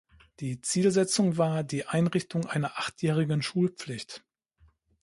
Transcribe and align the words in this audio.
Die 0.39 0.59
Zielsetzung 0.61 1.37
war, 1.37 1.63
die 1.63 1.85
Einrichtung 1.85 2.47
einer 2.47 2.79
achtjährigen 2.79 3.43
Schulpflicht. 3.43 4.23